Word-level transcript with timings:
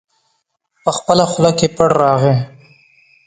په 0.83 0.89
خپله 0.97 1.23
خوله 1.31 1.51
کې 1.57 1.67
پړ 1.75 1.89
راغی. 2.01 2.35